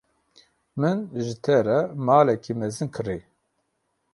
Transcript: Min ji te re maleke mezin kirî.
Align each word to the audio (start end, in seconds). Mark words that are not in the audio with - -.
Min 0.79 0.97
ji 1.25 1.33
te 1.43 1.55
re 1.67 1.77
maleke 2.05 2.53
mezin 2.59 2.89
kirî. 2.95 3.19